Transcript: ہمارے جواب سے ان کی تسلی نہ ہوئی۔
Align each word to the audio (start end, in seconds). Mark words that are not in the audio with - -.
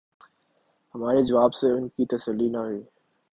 ہمارے 0.95 1.21
جواب 1.23 1.53
سے 1.53 1.71
ان 1.71 1.87
کی 1.87 2.05
تسلی 2.05 2.49
نہ 2.49 2.57
ہوئی۔ 2.57 2.81